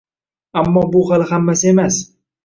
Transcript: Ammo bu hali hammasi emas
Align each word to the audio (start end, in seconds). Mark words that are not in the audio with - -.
Ammo 0.61 0.81
bu 0.95 1.01
hali 1.09 1.27
hammasi 1.33 1.69
emas 1.73 1.99